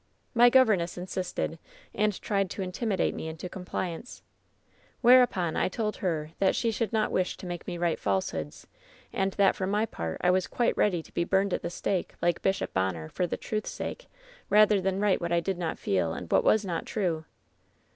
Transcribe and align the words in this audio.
"My 0.33 0.49
governess 0.49 0.97
insisted, 0.97 1.59
and 1.93 2.19
tried 2.23 2.49
to 2.49 2.63
intimidate 2.63 3.13
me 3.13 3.27
into 3.27 3.47
compliance. 3.47 4.23
Whereupon 5.01 5.55
I 5.55 5.69
told 5.69 5.97
her 5.97 6.31
that 6.39 6.55
she 6.55 6.71
should 6.71 6.91
not 6.91 7.11
wish 7.11 7.37
to 7.37 7.45
make 7.45 7.67
me 7.67 7.77
write 7.77 7.99
falsehoods, 7.99 8.65
and 9.13 9.33
that 9.33 9.55
for 9.55 9.67
my 9.67 9.85
part 9.85 10.17
I 10.21 10.31
was 10.31 10.47
quite 10.47 10.75
ready 10.75 11.03
to 11.03 11.13
be 11.13 11.23
burned 11.23 11.53
at 11.53 11.61
the 11.61 11.69
stake, 11.69 12.15
like 12.19 12.41
Bishop 12.41 12.73
Bonner, 12.73 13.09
for 13.09 13.27
the 13.27 13.37
truth's 13.37 13.69
sake, 13.69 14.07
rather 14.49 14.81
than 14.81 14.99
write 14.99 15.21
what 15.21 15.31
I 15.31 15.39
did 15.39 15.59
not 15.59 15.77
feel 15.77 16.13
and 16.15 16.31
what 16.31 16.43
was 16.43 16.65
not 16.65 16.87
true. 16.87 17.25